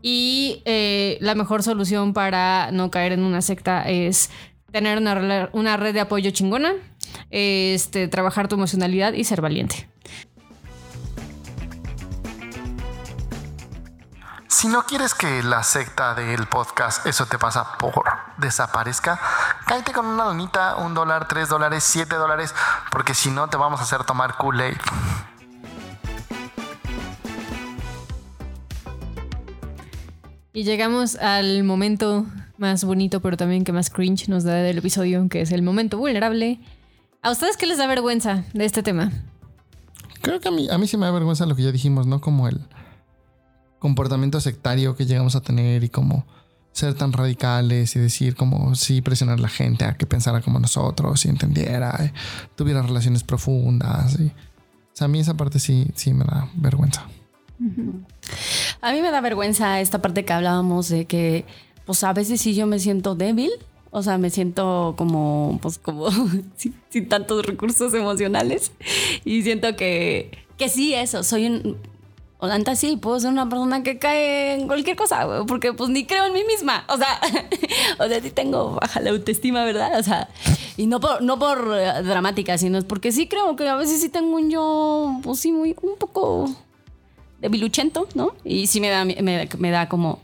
[0.00, 4.30] Y eh, la mejor solución para no caer en una secta es
[4.70, 6.74] tener una, una red de apoyo chingona,
[7.30, 9.88] este, trabajar tu emocionalidad y ser valiente.
[14.60, 18.04] Si no quieres que la secta del podcast Eso te pasa por
[18.36, 19.18] desaparezca,
[19.64, 22.54] cállate con una donita, un dólar, tres dólares, siete dólares,
[22.92, 24.76] porque si no te vamos a hacer tomar Kool-Aid.
[30.52, 32.26] Y llegamos al momento
[32.58, 35.96] más bonito, pero también que más cringe nos da del episodio, que es el momento
[35.96, 36.60] vulnerable.
[37.22, 39.10] ¿A ustedes qué les da vergüenza de este tema?
[40.20, 42.20] Creo que a mí, a mí sí me da vergüenza lo que ya dijimos, ¿no?
[42.20, 42.60] Como el
[43.80, 46.24] comportamiento sectario que llegamos a tener y como
[46.72, 50.60] ser tan radicales y decir como sí presionar a la gente a que pensara como
[50.60, 52.12] nosotros y entendiera, y
[52.56, 54.20] tuviera relaciones profundas.
[54.20, 57.08] Y, o sea, a mí esa parte sí, sí me da vergüenza.
[58.80, 61.44] A mí me da vergüenza esta parte que hablábamos de que,
[61.84, 63.50] pues a veces sí yo me siento débil.
[63.92, 66.10] O sea, me siento como, pues como
[66.56, 68.70] sin, sin tantos recursos emocionales.
[69.24, 71.76] Y siento que, que sí, eso, soy un,
[72.40, 75.90] o tanto sí, puedo ser una persona que cae en cualquier cosa, güey, porque pues
[75.90, 76.84] ni creo en mí misma.
[76.88, 77.20] O sea,
[77.98, 79.98] o sea, sí tengo baja la autoestima, ¿verdad?
[79.98, 80.28] O sea,
[80.78, 84.00] y no por, no por eh, dramática, sino es porque sí creo que a veces
[84.00, 86.50] sí tengo un yo, pues sí, muy, un poco
[87.42, 88.32] debiluchento, ¿no?
[88.42, 90.20] Y sí me da, me, da como,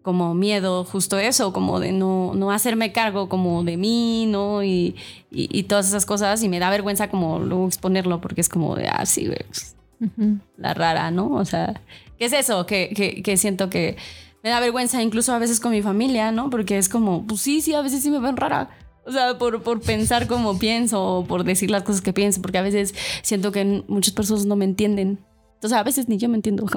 [0.00, 4.62] como miedo justo eso, como de no, no hacerme cargo como de mí, ¿no?
[4.62, 4.96] Y,
[5.30, 8.74] y, y todas esas cosas, y me da vergüenza como luego exponerlo, porque es como
[8.74, 9.76] de, ah, sí, güey, pues,
[10.56, 11.30] la rara, ¿no?
[11.32, 11.80] O sea,
[12.18, 12.66] ¿qué es eso?
[12.66, 13.96] Que, que, que, siento que
[14.42, 16.50] me da vergüenza incluso a veces con mi familia, ¿no?
[16.50, 18.70] Porque es como, pues sí, sí, a veces sí me ven rara.
[19.04, 22.58] O sea, por, por pensar como pienso, o por decir las cosas que pienso, porque
[22.58, 25.18] a veces siento que muchas personas no me entienden.
[25.54, 26.64] Entonces, a veces ni yo me entiendo.
[26.66, 26.68] o,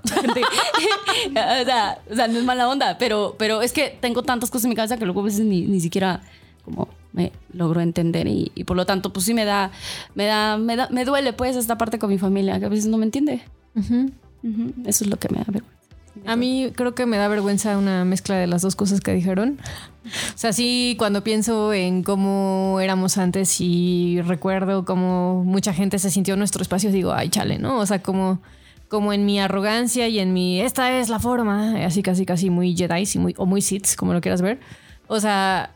[1.66, 4.70] sea, o sea, no es mala onda, pero, pero es que tengo tantas cosas en
[4.70, 6.22] mi cabeza que luego a veces ni, ni siquiera
[6.64, 9.72] como me logro entender y, y, por lo tanto pues sí me da
[10.16, 12.88] me da me da me duele pues esta parte con mi familia que a veces
[12.88, 13.42] no me entiende
[13.76, 14.12] uh -huh.
[14.44, 14.74] Uh -huh.
[14.88, 15.82] eso es lo que me da vergüenza
[16.26, 19.60] a mí creo que me da vergüenza una mezcla de las dos cosas que dijeron.
[20.06, 26.10] O sea, sí, cuando pienso en cómo éramos antes y recuerdo cómo mucha gente se
[26.10, 27.80] sintió en nuestro espacio, digo, ay, chale, ¿no?
[27.80, 28.42] O sea, como,
[28.90, 32.76] como en mi arrogancia y en mi, esta es la forma, así casi casi muy
[32.76, 34.60] Jedi y muy, o muy Sith, como lo quieras ver.
[35.08, 35.72] O sea,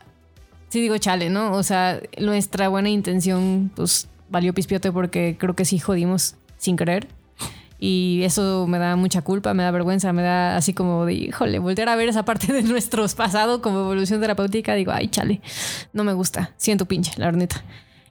[0.76, 1.52] sí digo chale, ¿no?
[1.52, 7.08] O sea, nuestra buena intención, pues valió pispiote porque creo que sí jodimos sin querer.
[7.78, 11.60] Y eso me da mucha culpa, me da vergüenza, me da así como de, híjole,
[11.60, 15.40] voltear a ver esa parte de nuestros pasado como evolución terapéutica, digo, ay, chale,
[15.94, 17.64] no me gusta, siento pinche, la neta.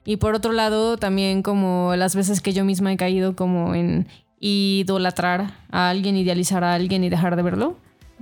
[0.04, 4.08] Y por otro lado, también como las veces que yo misma he caído como en
[4.40, 7.76] idolatrar a alguien, idealizar a alguien y dejar de verlo.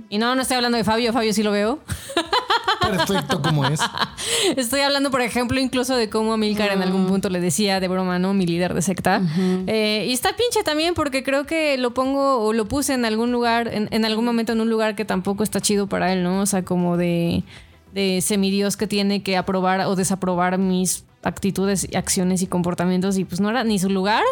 [0.09, 1.79] Y no, no estoy hablando de Fabio, Fabio sí lo veo.
[2.89, 3.79] Perfecto como es.
[4.57, 8.19] Estoy hablando, por ejemplo, incluso de cómo Milcar en algún punto le decía de broma,
[8.19, 8.33] ¿no?
[8.33, 9.21] Mi líder de secta.
[9.21, 9.63] Uh -huh.
[9.67, 13.31] eh, y está pinche también porque creo que lo pongo o lo puse en algún
[13.31, 16.41] lugar, en, en, algún momento en un lugar que tampoco está chido para él, ¿no?
[16.41, 17.43] O sea, como de,
[17.93, 23.41] de semidios que tiene que aprobar o desaprobar mis actitudes, acciones y comportamientos y pues
[23.41, 24.23] no era ni su lugar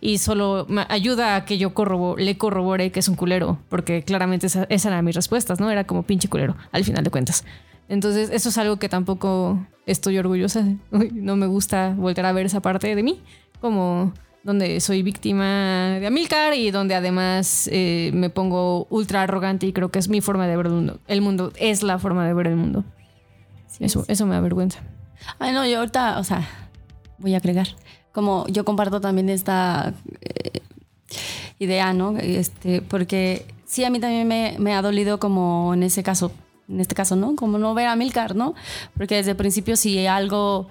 [0.00, 4.02] y solo me ayuda a que yo corrobo le corrobore que es un culero, porque
[4.02, 5.70] claramente esa, esa era mis respuestas, ¿no?
[5.70, 7.44] Era como pinche culero, al final de cuentas.
[7.92, 10.64] Entonces, eso es algo que tampoco estoy orgullosa.
[11.12, 13.20] No me gusta volver a ver esa parte de mí,
[13.60, 19.74] como donde soy víctima de Amilcar y donde además eh, me pongo ultra arrogante y
[19.74, 21.00] creo que es mi forma de ver el mundo.
[21.06, 22.82] El mundo es la forma de ver el mundo.
[23.66, 24.80] Sí, eso, eso me da vergüenza.
[25.38, 26.48] Ay, no, yo ahorita, o sea,
[27.18, 27.68] voy a agregar.
[28.10, 30.60] Como yo comparto también esta eh,
[31.58, 32.16] idea, ¿no?
[32.16, 36.32] Este, porque sí, a mí también me, me ha dolido como en ese caso
[36.72, 37.36] en este caso, ¿no?
[37.36, 38.54] Como no ver a Milcar, ¿no?
[38.96, 40.68] Porque desde el principio si algo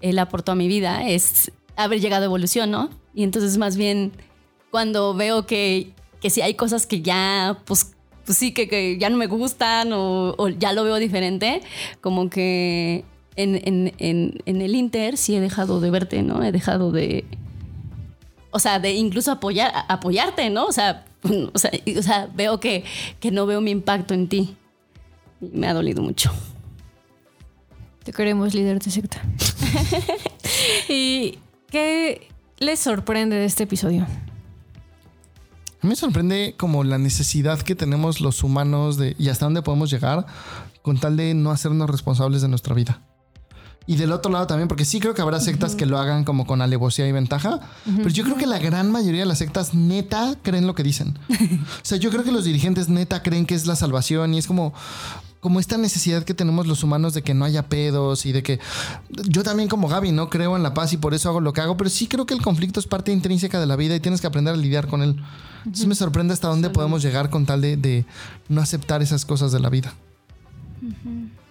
[0.00, 2.90] él aportó a mi vida es haber llegado a evolución, ¿no?
[3.14, 4.12] Y entonces más bien
[4.70, 9.10] cuando veo que, que si hay cosas que ya, pues, pues sí, que, que, ya
[9.10, 11.62] no me gustan o, ya lo veo diferente,
[12.00, 13.04] como que
[13.36, 16.42] en, en, en, en el Inter sí he dejado de verte, ¿no?
[16.42, 17.24] He dejado de...
[18.50, 20.66] O sea, de incluso apoyar, apoyarte, ¿no?
[20.66, 21.04] O sea,
[21.52, 22.84] o sea, o sea veo que,
[23.20, 24.56] que no veo mi impacto en ti
[25.40, 26.32] me ha dolido mucho.
[28.04, 29.22] Te queremos, líder de secta.
[30.88, 31.38] ¿Y
[31.70, 34.02] qué les sorprende de este episodio?
[34.02, 39.62] A mí me sorprende como la necesidad que tenemos los humanos de y hasta dónde
[39.62, 40.26] podemos llegar
[40.82, 43.00] con tal de no hacernos responsables de nuestra vida.
[43.86, 45.78] Y del otro lado también, porque sí creo que habrá sectas uh -huh.
[45.78, 47.96] que lo hagan como con alevosía y ventaja, uh -huh.
[47.98, 51.18] pero yo creo que la gran mayoría de las sectas neta creen lo que dicen.
[51.28, 54.46] o sea, yo creo que los dirigentes neta creen que es la salvación y es
[54.46, 54.72] como,
[55.40, 58.58] como esta necesidad que tenemos los humanos de que no haya pedos y de que
[59.28, 61.60] yo también como Gaby no creo en la paz y por eso hago lo que
[61.60, 64.22] hago, pero sí creo que el conflicto es parte intrínseca de la vida y tienes
[64.22, 65.22] que aprender a lidiar con él.
[65.58, 68.06] Entonces me sorprende hasta dónde podemos llegar con tal de, de,
[68.48, 69.92] no aceptar esas cosas de la vida.
[70.82, 71.43] Uh -huh.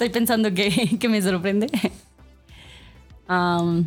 [0.00, 1.66] Estoy pensando que, que me sorprende.
[3.28, 3.84] Um,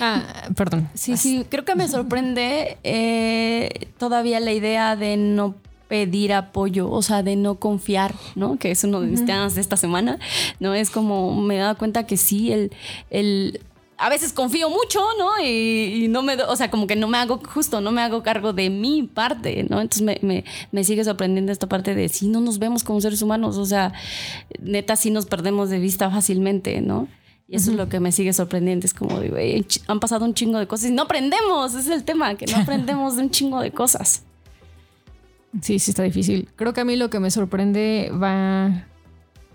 [0.00, 0.88] ah, perdón.
[0.94, 5.56] Sí, sí, creo que me sorprende eh, todavía la idea de no
[5.88, 8.56] pedir apoyo, o sea, de no confiar, ¿no?
[8.56, 10.18] Que es uno de mis temas de esta semana,
[10.58, 10.72] ¿no?
[10.72, 12.72] Es como me he dado cuenta que sí, el,
[13.10, 13.60] el
[14.00, 15.38] a veces confío mucho, ¿no?
[15.44, 18.22] Y, y no me, o sea, como que no me hago, justo, no me hago
[18.22, 19.80] cargo de mi parte, ¿no?
[19.80, 23.20] Entonces me, me, me sigue sorprendiendo esta parte de si no nos vemos como seres
[23.22, 23.92] humanos, o sea,
[24.60, 27.08] neta sí nos perdemos de vista fácilmente, ¿no?
[27.46, 30.58] Y eso es lo que me sigue sorprendiendo, es como ch- han pasado un chingo
[30.58, 33.60] de cosas y no aprendemos, ese es el tema, que no aprendemos de un chingo
[33.60, 34.22] de cosas.
[35.60, 36.48] Sí, sí está difícil.
[36.54, 38.86] Creo que a mí lo que me sorprende va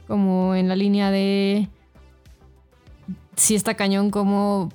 [0.07, 1.69] como en la línea de
[3.35, 4.71] sí está cañón como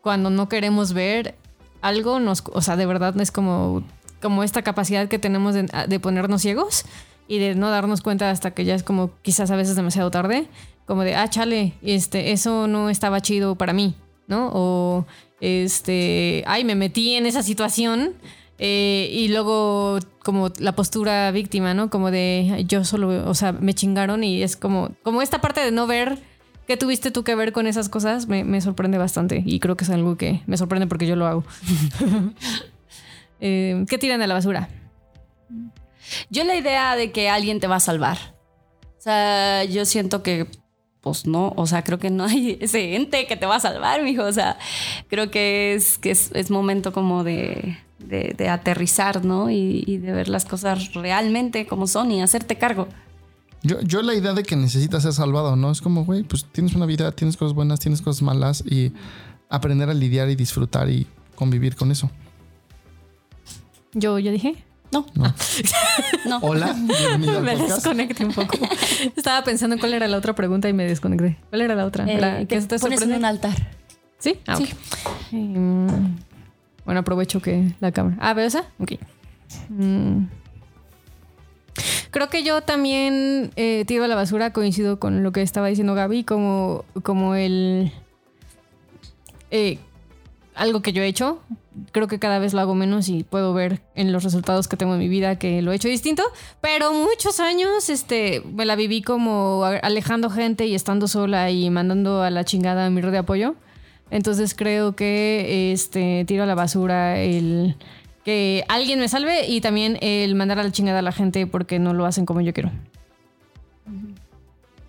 [0.00, 1.34] cuando no queremos ver
[1.80, 3.82] algo nos, o sea, de verdad es como
[4.24, 6.86] como esta capacidad que tenemos de, ponernos ciegos
[7.28, 10.46] y de no darnos cuenta hasta que ya es como quizás a veces demasiado tarde,
[10.86, 13.94] como de, ah, chale, este, eso no estaba chido para mí,
[14.26, 14.50] ¿no?
[14.54, 15.04] O,
[15.42, 18.14] este, ay, me metí en esa situación
[18.58, 21.90] eh, y luego como la postura víctima, ¿no?
[21.90, 25.60] Como de, "Ay, yo solo, o sea, me chingaron y es como, como esta parte
[25.60, 26.18] de no ver
[26.66, 29.84] qué tuviste tú que ver con esas cosas me, me sorprende bastante y creo que
[29.84, 31.44] es algo que me sorprende porque yo lo hago.
[33.40, 34.68] Eh, ¿Qué tiran a la basura?
[36.30, 38.16] Yo la idea de que alguien te va a salvar.
[38.98, 40.46] O sea, yo siento que,
[41.00, 44.02] pues no, o sea, creo que no hay ese ente que te va a salvar,
[44.02, 44.22] mijo.
[44.24, 44.56] O sea,
[45.08, 49.50] creo que es, que es, es momento como de, de- de aterrizar, ¿no?
[49.50, 52.88] Y, y de ver las cosas realmente como son y hacerte cargo.
[53.64, 55.70] Yo, yo la idea de que necesitas ser salvado, ¿no?
[55.70, 58.92] Es como, güey, pues tienes una vida, tienes cosas buenas, tienes cosas malas y
[59.48, 62.10] aprender a lidiar y disfrutar y convivir con eso.
[63.94, 64.62] Yo ya dije.
[64.92, 65.34] No, no.
[66.42, 68.58] Hola, Me desconecté un poco.
[69.16, 71.38] Estaba pensando en cuál era la otra pregunta y me desconecté.
[71.48, 72.04] ¿Cuál era la otra?
[72.06, 73.70] Eh, ¿Era que te pones en un altar.
[74.18, 74.38] ¿Sí?
[74.46, 74.68] Ah, Sí.
[75.36, 76.16] Mm,
[76.84, 78.16] bueno, aprovecho que la cámara.
[78.20, 78.66] Ah, ¿veo esa?
[78.78, 78.92] Ok.
[79.70, 80.26] Mm.
[82.14, 85.96] Creo que yo también eh, tiro a la basura, coincido con lo que estaba diciendo
[85.96, 87.90] Gaby, como, como el...
[89.50, 89.78] eh,
[90.54, 91.40] algo que yo he hecho.
[91.90, 94.92] Creo que cada vez lo hago menos y puedo ver en los resultados que tengo
[94.92, 96.22] en mi vida que lo he hecho distinto.
[96.60, 102.22] Pero muchos años este, me la viví como alejando gente y estando sola y mandando
[102.22, 103.56] a la chingada a mi red de apoyo.
[104.12, 107.74] Entonces creo que este, tiro a la basura el
[108.24, 111.78] que alguien me salve y también el mandar a la chingada a la gente porque
[111.78, 112.72] no lo hacen como yo quiero.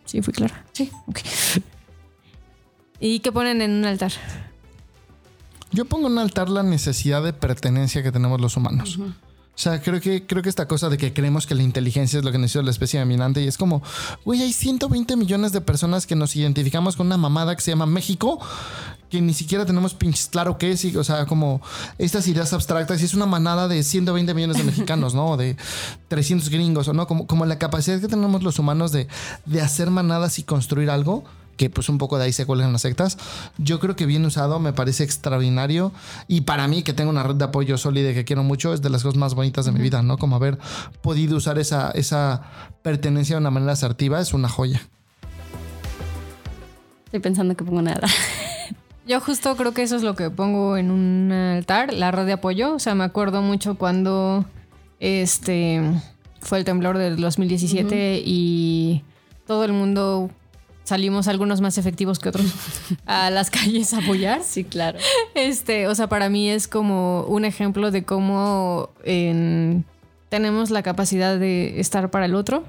[0.06, 0.64] Sí, fui clara.
[0.72, 0.90] Sí.
[1.08, 1.20] Ok.
[3.00, 4.14] ¿Y qué ponen en un altar?
[5.72, 8.98] Yo pongo en un altar la necesidad de pertenencia que tenemos los humanos.
[9.56, 12.26] O sea, creo que, creo que esta cosa de que creemos que la inteligencia es
[12.26, 13.82] lo que necesita la especie dominante y es como,
[14.26, 17.86] güey, hay 120 millones de personas que nos identificamos con una mamada que se llama
[17.86, 18.40] México,
[19.10, 21.62] que ni siquiera tenemos pinches claro qué es, y, o sea, como
[21.98, 25.38] estas ideas abstractas y es una manada de 120 millones de mexicanos, ¿no?
[25.38, 25.56] De
[26.10, 27.08] 300 gringos, ¿o no?
[27.08, 29.08] Como, como la capacidad que tenemos los humanos de,
[29.46, 31.24] de hacer manadas y construir algo
[31.58, 33.18] que pues un poco de ahí se cuelgan las sectas.
[33.58, 35.92] Yo creo que bien usado me parece extraordinario
[36.28, 38.82] y para mí que tengo una red de apoyo sólida y que quiero mucho es
[38.82, 40.18] de las cosas más bonitas de mi vida, ¿no?
[40.18, 40.58] Como haber
[41.02, 42.44] podido usar esa, esa
[42.82, 44.82] pertenencia de una manera asertiva es una joya.
[47.06, 48.08] Estoy pensando que pongo nada.
[49.08, 52.34] Yo justo creo que eso es lo que pongo en un altar, la red de
[52.34, 52.74] apoyo.
[52.74, 54.46] O sea, me acuerdo mucho cuando
[55.00, 55.82] este
[56.42, 59.04] fue el temblor del 2017 y
[59.46, 60.30] todo el mundo
[60.86, 62.46] salimos algunos más efectivos que otros
[63.06, 64.42] a las calles a apoyar.
[64.44, 64.98] Sí, claro.
[65.34, 69.84] Este, o sea, para mí es como un ejemplo de cómo en-
[70.30, 72.64] tenemos la capacidad de estar para el otro.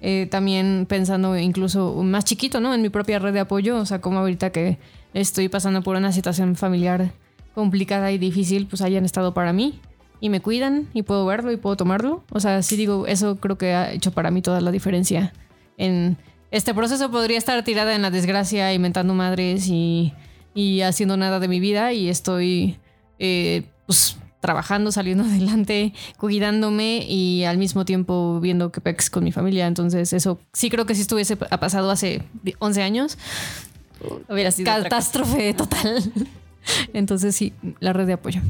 [0.00, 2.72] Eh, también pensando incluso más chiquito, ¿no?
[2.74, 4.78] En mi propia red de apoyo, o sea, como ahorita que
[5.14, 7.12] estoy pasando por una situación familiar
[7.54, 9.80] complicada y difícil, pues hayan estado para mí
[10.20, 12.22] y me cuidan y puedo verlo y puedo tomarlo.
[12.30, 15.32] O sea, sí digo, eso creo que ha hecho para mí toda la diferencia
[15.78, 16.16] en
[16.50, 20.12] este proceso podría estar tirada en la desgracia, inventando madres y,
[20.54, 22.78] y haciendo nada de mi vida y estoy
[23.18, 29.32] eh, pues trabajando, saliendo adelante, cuidándome y al mismo tiempo viendo que pex con mi
[29.32, 29.66] familia.
[29.66, 32.22] Entonces eso sí creo que si estuviese ha pasado hace
[32.58, 33.18] 11 años,
[34.28, 36.12] Hubiera sido catástrofe total.
[36.92, 38.40] Entonces sí, la red de apoyo.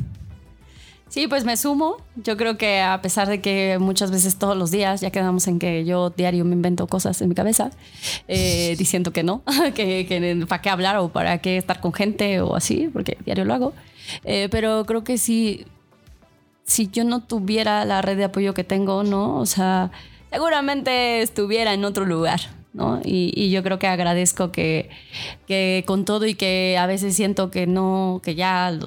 [1.10, 1.96] Sí, pues me sumo.
[2.14, 5.58] Yo creo que a pesar de que muchas veces todos los días ya quedamos en
[5.58, 7.72] que yo diario me invento cosas en mi cabeza,
[8.28, 9.42] eh, diciendo que no,
[9.74, 13.44] que, que para qué hablar o para qué estar con gente o así, porque diario
[13.44, 13.72] lo hago.
[14.24, 15.66] Eh, pero creo que sí,
[16.64, 19.36] si yo no tuviera la red de apoyo que tengo, ¿no?
[19.36, 19.90] O sea,
[20.30, 22.40] seguramente estuviera en otro lugar,
[23.04, 24.90] Y, yo creo que agradezco que,
[25.86, 28.78] con todo y que a veces siento que no, que ya,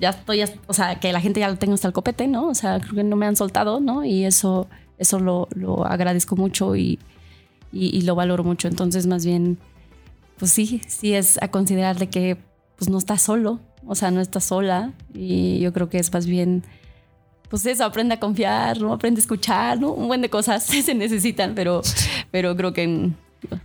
[0.00, 2.48] ya estoy, o sea, que la gente ya lo tengo hasta el copete, ¿no?
[2.48, 4.04] O sea, creo que no me han soltado, ¿no?
[4.04, 4.68] Y eso,
[4.98, 6.98] eso lo, lo agradezco mucho y
[7.72, 8.68] lo valoro mucho.
[8.68, 9.58] Entonces, más bien,
[10.38, 12.36] pues sí, sí es a considerar de que
[12.76, 16.26] pues no estás solo, o sea, no estás sola y yo creo que es más
[16.26, 16.64] bien
[17.52, 18.94] pues eso, aprende a confiar, ¿no?
[18.94, 19.92] Aprende a escuchar, ¿no?
[19.92, 21.82] Un buen de cosas se necesitan, pero,
[22.32, 23.10] pero creo que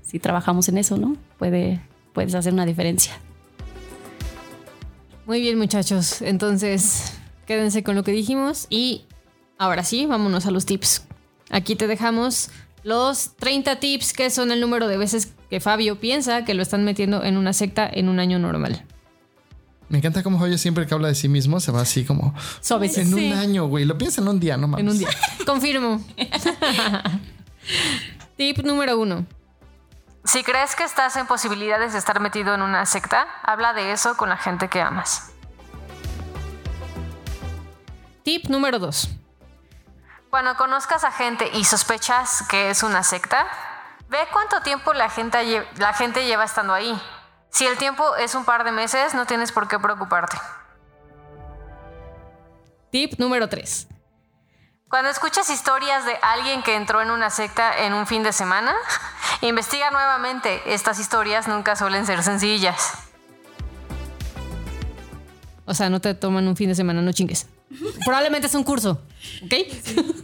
[0.03, 1.17] si trabajamos en eso, ¿no?
[1.39, 1.81] Puede,
[2.13, 3.17] puedes hacer una diferencia.
[5.25, 6.21] Muy bien, muchachos.
[6.21, 7.13] Entonces,
[7.47, 9.05] quédense con lo que dijimos y
[9.57, 11.05] ahora sí, vámonos a los tips.
[11.49, 12.49] Aquí te dejamos
[12.83, 16.83] los 30 tips que son el número de veces que Fabio piensa que lo están
[16.83, 18.83] metiendo en una secta en un año normal.
[19.89, 22.91] Me encanta cómo Joya siempre que habla de sí mismo se va así como Suave.
[22.97, 23.85] en un año, güey.
[23.85, 24.83] Lo piensa en un día, no mames.
[24.83, 25.07] En un día.
[25.45, 26.03] Confirmo.
[28.37, 29.25] Tip número uno.
[30.23, 34.15] Si crees que estás en posibilidades de estar metido en una secta, habla de eso
[34.15, 35.31] con la gente que amas.
[38.23, 39.09] Tip número dos.
[40.29, 43.47] Cuando conozcas a gente y sospechas que es una secta,
[44.07, 47.01] ve cuánto tiempo la gente, la gente lleva estando ahí.
[47.49, 50.37] Si el tiempo es un par de meses, no tienes por qué preocuparte.
[52.91, 53.87] Tip número tres.
[54.89, 58.73] Cuando escuchas historias de alguien que entró en una secta en un fin de semana,
[59.41, 60.73] investiga nuevamente.
[60.73, 62.93] Estas historias nunca suelen ser sencillas.
[65.65, 67.47] O sea, no te toman un fin de semana, no chingues.
[68.05, 69.01] Probablemente es un curso,
[69.43, 69.53] ¿ok?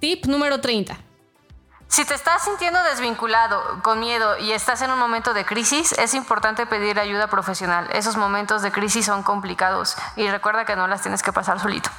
[0.00, 0.96] Tip número 30.
[1.86, 6.14] Si te estás sintiendo desvinculado, con miedo y estás en un momento de crisis, es
[6.14, 7.88] importante pedir ayuda profesional.
[7.92, 11.90] Esos momentos de crisis son complicados y recuerda que no las tienes que pasar solito.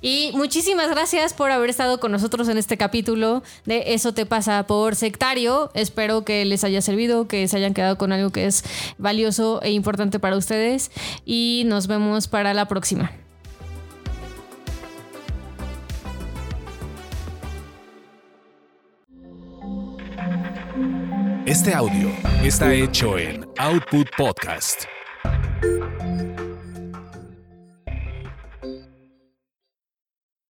[0.00, 4.66] Y muchísimas gracias por haber estado con nosotros en este capítulo de Eso te pasa
[4.66, 5.70] por sectario.
[5.74, 8.64] Espero que les haya servido, que se hayan quedado con algo que es
[8.98, 10.90] valioso e importante para ustedes.
[11.24, 13.10] Y nos vemos para la próxima.
[21.48, 22.10] Este audio
[22.42, 24.84] está hecho en Output Podcast.